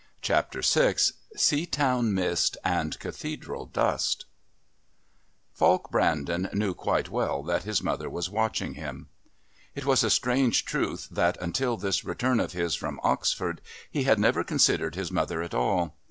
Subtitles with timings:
[0.23, 0.95] Chapter VI
[1.37, 4.25] Seatown Mist and Cathedral Dust
[5.53, 9.09] Falk Brandon knew quite well that his mother was watching him.
[9.75, 13.61] It was a strange truth that until this return of his from Oxford
[13.91, 15.95] he had never considered his mother at all.